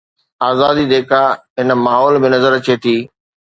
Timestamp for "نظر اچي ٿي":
2.39-2.99